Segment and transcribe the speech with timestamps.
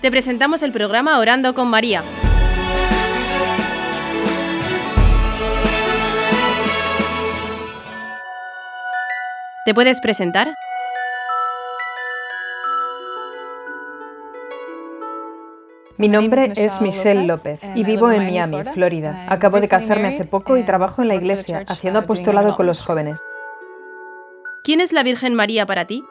[0.00, 2.02] te presentamos el programa Orando con María.
[9.66, 10.54] ¿Te puedes presentar?
[15.98, 19.26] Mi nombre es Michelle López y vivo en Miami, Florida.
[19.28, 23.20] Acabo de casarme hace poco y trabajo en la iglesia haciendo apostolado con los jóvenes.
[24.64, 26.02] ¿Quién es la Virgen María para ti?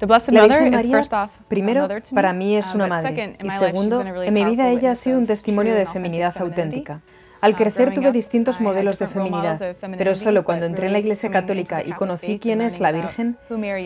[0.00, 3.36] La Virgen María, primero, para mí es una madre.
[3.42, 7.00] y segundo, en mi vida ella ha sido un testimonio de feminidad auténtica.
[7.40, 11.82] Al crecer tuve distintos modelos de feminidad, pero solo cuando entré en la Iglesia Católica
[11.82, 13.36] y conocí quién es la Virgen,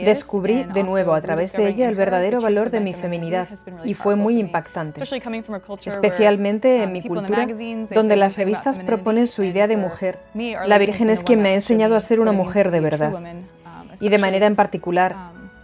[0.05, 3.49] descubrí de nuevo a través de ella el verdadero valor de mi feminidad
[3.85, 5.03] y fue muy impactante,
[5.85, 7.47] especialmente en mi cultura,
[7.95, 10.19] donde las revistas proponen su idea de mujer.
[10.67, 13.13] La Virgen es quien me ha enseñado a ser una mujer de verdad
[14.01, 15.15] y de manera en particular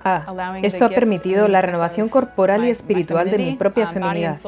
[0.03, 0.25] Ah,
[0.63, 4.39] esto ha permitido la renovación corporal y espiritual de mi propia feminidad.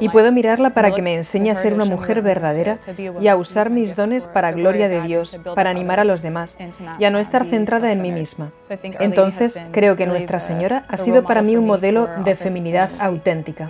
[0.00, 2.78] Y puedo mirarla para que me enseñe a ser una mujer verdadera
[3.20, 6.56] y a usar mis dones para gloria de Dios, para animar a los demás
[6.98, 8.52] y a no estar centrada en mí misma.
[9.00, 13.68] Entonces, creo que Nuestra Señora ha sido para mí un modelo de feminidad auténtica.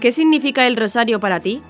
[0.00, 1.62] ¿Qué significa el rosario para ti?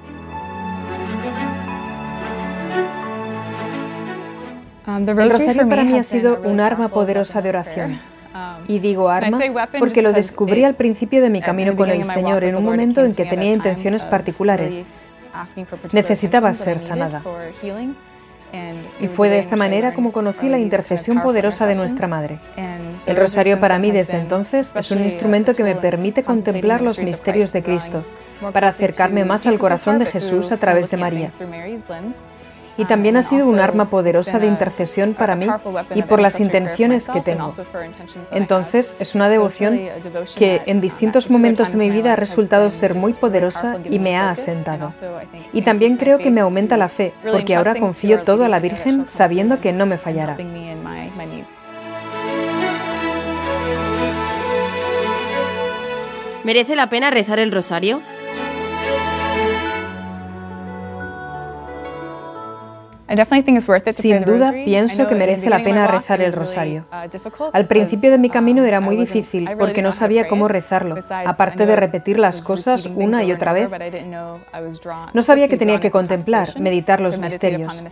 [4.87, 8.01] El rosario para mí ha sido un arma poderosa de oración.
[8.33, 9.41] Um, y digo arma
[9.79, 13.15] porque lo descubrí al principio de mi camino con el Señor en un momento en
[13.15, 14.85] que tenía intenciones particulares.
[15.93, 17.23] Necesitaba ser sanada.
[19.01, 22.39] Y fue de esta manera como conocí la intercesión poderosa de nuestra Madre.
[23.07, 27.53] El rosario para mí desde entonces es un instrumento que me permite contemplar los misterios
[27.53, 28.05] de Cristo,
[28.53, 31.31] para acercarme más al corazón de Jesús a través de María
[32.77, 35.47] y también ha sido un arma poderosa de intercesión para mí
[35.95, 37.55] y por las intenciones que tengo.
[38.31, 39.81] Entonces, es una devoción
[40.37, 44.31] que en distintos momentos de mi vida ha resultado ser muy poderosa y me ha
[44.31, 44.93] asentado.
[45.53, 49.07] Y también creo que me aumenta la fe, porque ahora confío todo a la Virgen
[49.07, 50.37] sabiendo que no me fallará.
[56.43, 58.01] ¿Merece la pena rezar el rosario?
[63.93, 66.85] Sin duda, pienso que merece la pena rezar el rosario.
[66.93, 71.67] Uh, Al principio de mi camino era muy difícil porque no sabía cómo rezarlo, aparte
[71.67, 73.71] de repetir las cosas una y otra vez.
[75.13, 77.83] No sabía que tenía que contemplar, meditar los misterios.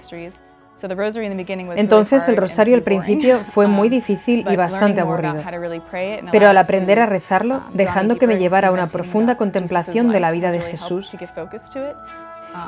[1.76, 5.42] Entonces el rosario al principio fue muy um, difícil y bastante aburrido.
[6.30, 10.20] Pero al aprender a rezarlo, um, dejando que me llevara a una profunda contemplación de
[10.20, 11.12] la vida de Jesús,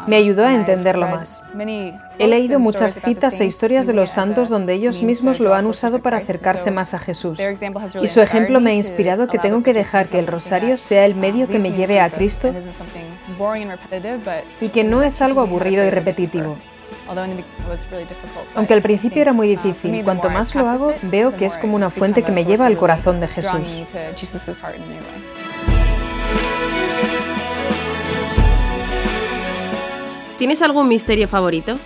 [0.06, 1.42] me ayudó a entenderlo más.
[2.18, 6.00] He leído muchas citas e historias de los santos donde ellos mismos lo han usado
[6.00, 7.38] para acercarse más a Jesús.
[8.02, 11.14] Y su ejemplo me ha inspirado que tengo que dejar que el rosario sea el
[11.14, 12.52] medio que me lleve a Cristo
[14.60, 16.56] y que no es algo aburrido y repetitivo.
[18.54, 21.90] Aunque al principio era muy difícil, cuanto más lo hago, veo que es como una
[21.90, 23.82] fuente que me lleva al corazón de Jesús.
[30.40, 31.76] ¿Tienes algún misterio favorito?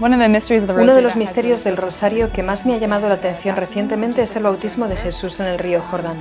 [0.00, 4.34] Uno de los misterios del rosario que más me ha llamado la atención recientemente es
[4.36, 6.16] el bautismo de Jesús en el río Jordán.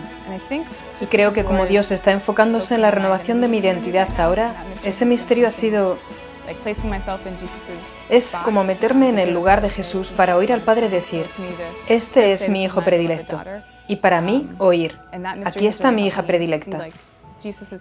[1.00, 5.06] Y creo que como Dios está enfocándose en la renovación de mi identidad ahora, ese
[5.06, 5.98] misterio ha sido...
[8.10, 11.26] Es como meterme en el lugar de Jesús para oír al Padre decir,
[11.88, 13.42] este es mi hijo predilecto.
[13.88, 15.00] Y para mí, oír,
[15.46, 16.86] aquí está mi hija predilecta.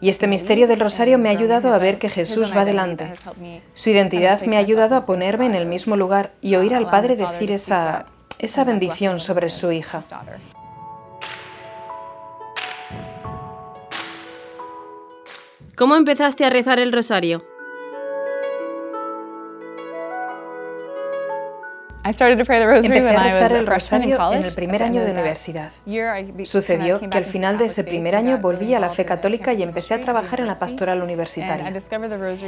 [0.01, 3.13] Y este misterio del rosario me ha ayudado a ver que Jesús va delante.
[3.75, 7.17] Su identidad me ha ayudado a ponerme en el mismo lugar y oír al Padre
[7.17, 8.07] decir esa,
[8.39, 10.05] esa bendición sobre su hija.
[15.77, 17.52] ¿Cómo empezaste a rezar el rosario?
[22.05, 25.71] Empecé a rezar el rosario en el primer año de universidad.
[26.45, 29.95] Sucedió que al final de ese primer año volví a la fe católica y empecé
[29.95, 31.73] a trabajar en la pastoral universitaria.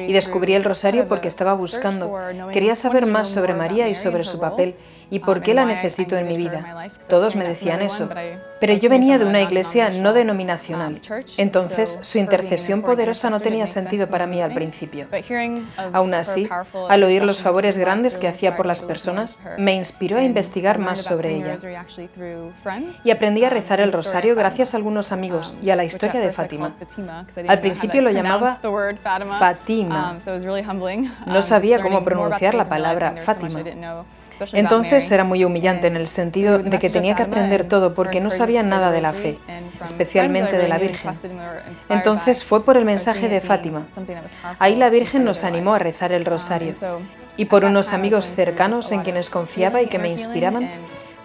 [0.07, 2.17] Y descubrí el rosario porque estaba buscando,
[2.53, 4.75] quería saber más sobre María y sobre su papel
[5.11, 6.91] y por qué la necesito en mi vida.
[7.09, 8.09] Todos me decían eso,
[8.61, 11.01] Pero yo venía de una iglesia no denominacional,
[11.37, 15.07] entonces su intercesión poderosa no tenía sentido para mí al principio.
[15.93, 16.49] Aún así,
[16.89, 21.01] al oír los favores grandes que hacía por las personas, me inspiró a investigar más
[21.01, 21.59] sobre ella.
[23.05, 26.33] Y aprendí a rezar el rosario gracias a algunos amigos y a la historia de
[26.33, 26.73] Fátima.
[27.49, 28.59] Al principio lo llamaba
[29.39, 30.19] Fatima.
[31.27, 33.63] No sabía cómo pronunciar la palabra Fátima.
[34.53, 38.31] Entonces era muy humillante en el sentido de que tenía que aprender todo porque no
[38.31, 39.39] sabía nada de la fe,
[39.83, 41.13] especialmente de la Virgen.
[41.89, 43.87] Entonces fue por el mensaje de Fátima.
[44.59, 46.75] Ahí la Virgen nos animó a rezar el rosario.
[47.37, 50.69] Y por unos amigos cercanos en quienes confiaba y que me inspiraban,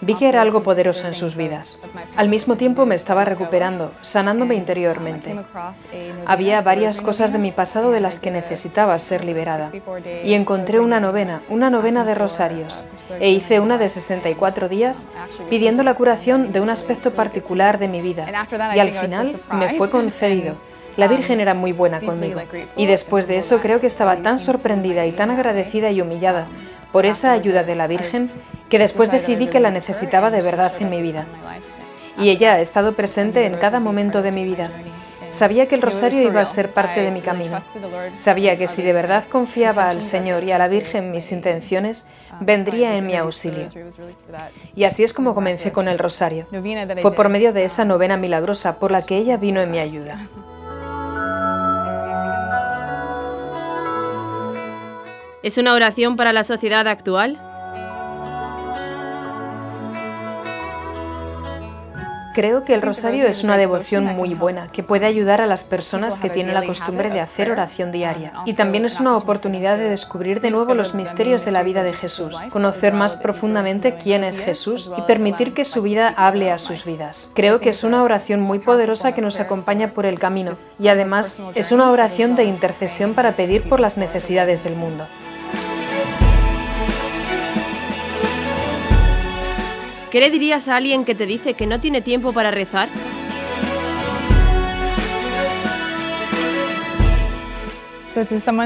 [0.02, 1.78] Vi que era algo poderoso en sus vidas.
[2.16, 5.38] Al mismo tiempo me estaba recuperando, sanándome interiormente.
[6.26, 9.72] Había varias cosas de mi pasado de las que necesitaba ser liberada.
[10.24, 12.86] Y encontré una novena, una novena de rosarios.
[13.20, 15.08] E hice una de 64 días
[15.50, 18.26] pidiendo la curación de un aspecto particular de mi vida.
[18.74, 20.56] Y al final me fue concedido.
[21.00, 22.42] La Virgen era muy buena conmigo.
[22.76, 26.48] Y después de eso creo que estaba tan sorprendida y tan agradecida y humillada
[26.92, 28.30] por esa ayuda de la Virgen
[28.68, 31.26] que después decidí que la necesitaba de verdad en mi vida.
[32.18, 34.72] Y ella ha estado presente en cada momento de mi vida.
[35.30, 37.62] Sabía que el rosario iba a ser parte de mi camino.
[38.18, 42.08] Sabía que si de verdad confiaba al Señor y a la Virgen mis intenciones,
[42.42, 43.68] vendría en mi auxilio.
[44.76, 46.48] Y así es como comencé con el rosario.
[47.02, 50.28] Fue por medio de esa novena milagrosa por la que ella vino en mi ayuda.
[55.42, 57.40] ¿Es una oración para la sociedad actual?
[62.34, 66.20] Creo que el rosario es una devoción muy buena que puede ayudar a las personas
[66.20, 68.34] que tienen la costumbre de hacer oración diaria.
[68.46, 71.94] Y también es una oportunidad de descubrir de nuevo los misterios de la vida de
[71.94, 76.84] Jesús, conocer más profundamente quién es Jesús y permitir que su vida hable a sus
[76.84, 77.30] vidas.
[77.34, 81.42] Creo que es una oración muy poderosa que nos acompaña por el camino y además
[81.56, 85.08] es una oración de intercesión para pedir por las necesidades del mundo.
[90.12, 92.90] ¿Qué le dirías a alguien que te dice que no tiene tiempo para rezar?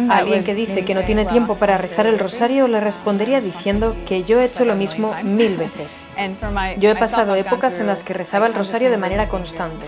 [0.10, 3.96] A alguien que dice que no tiene tiempo para rezar el rosario le respondería diciendo
[4.08, 6.08] que yo he hecho lo mismo mil veces.
[6.80, 9.86] Yo he pasado épocas en las que rezaba el rosario de manera constante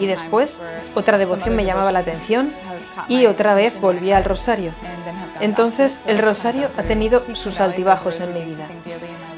[0.00, 0.60] y después
[0.96, 2.52] otra devoción me llamaba la atención
[3.08, 4.72] y otra vez volvía al rosario.
[5.40, 8.68] Entonces el rosario ha tenido sus altibajos en mi vida.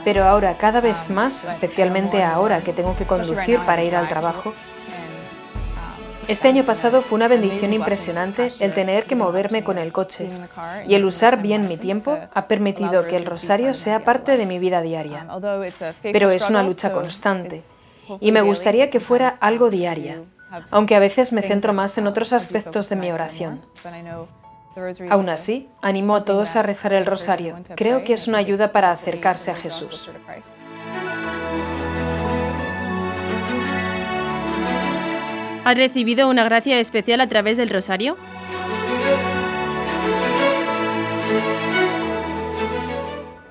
[0.04, 4.54] Pero ahora, cada vez más, especialmente ahora que tengo que conducir para ir al trabajo,
[6.28, 10.28] este año pasado fue una bendición impresionante el tener que moverme con el coche
[10.86, 14.58] y el usar bien mi tiempo ha permitido que el rosario sea parte de mi
[14.58, 15.26] vida diaria.
[16.02, 17.62] Pero es una lucha constante
[18.20, 20.20] y me gustaría que fuera algo diaria,
[20.70, 23.62] aunque a veces me centro más en otros aspectos de mi oración.
[25.10, 27.56] Aún así, animo a todos a rezar el rosario.
[27.74, 30.10] Creo que es una ayuda para acercarse a Jesús.
[35.64, 38.16] ¿Has recibido una gracia especial a través del rosario?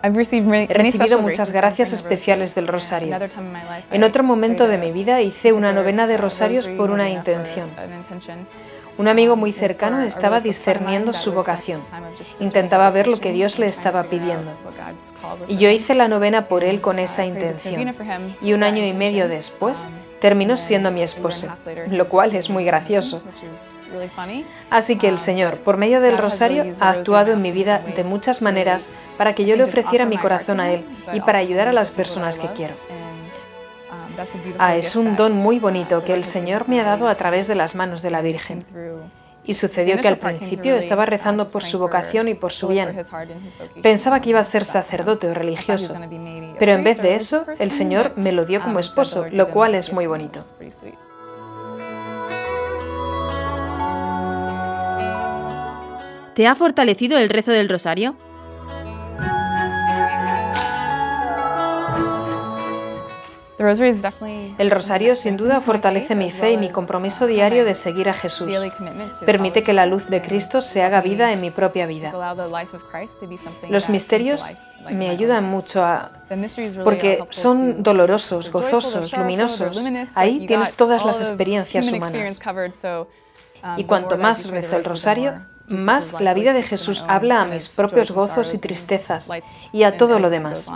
[0.01, 3.17] He recibido muchas gracias especiales del rosario.
[3.91, 7.69] En otro momento de mi vida hice una novena de rosarios por una intención.
[8.97, 11.81] Un amigo muy cercano estaba discerniendo su vocación.
[12.39, 14.51] Intentaba ver lo que Dios le estaba pidiendo.
[15.47, 17.95] Y yo hice la novena por él con esa intención.
[18.41, 19.87] Y un año y medio después
[20.19, 21.47] terminó siendo mi esposo,
[21.89, 23.21] lo cual es muy gracioso.
[24.69, 28.41] Así que el Señor, por medio del rosario, ha actuado en mi vida de muchas
[28.41, 30.83] maneras para que yo le ofreciera mi corazón a Él
[31.13, 32.73] y para ayudar a las personas que quiero.
[34.57, 37.55] Ah, es un don muy bonito que el Señor me ha dado a través de
[37.55, 38.65] las manos de la Virgen.
[39.43, 43.05] Y sucedió que al principio estaba rezando por su vocación y por su bien.
[43.81, 45.95] Pensaba que iba a ser sacerdote o religioso,
[46.59, 49.93] pero en vez de eso, el Señor me lo dio como esposo, lo cual es
[49.93, 50.45] muy bonito.
[56.33, 58.15] ¿Te ha fortalecido el rezo del rosario?
[63.59, 68.53] El rosario sin duda fortalece mi fe y mi compromiso diario de seguir a Jesús.
[69.25, 72.11] Permite que la luz de Cristo se haga vida en mi propia vida.
[73.69, 74.45] Los misterios
[74.91, 76.11] me ayudan mucho a...
[76.83, 79.83] porque son dolorosos, gozosos, luminosos.
[80.13, 82.39] Ahí tienes todas las experiencias humanas.
[83.77, 88.11] Y cuanto más rezo el rosario, más la vida de Jesús habla a mis propios
[88.11, 89.29] gozos y tristezas
[89.73, 90.69] y a todo lo demás.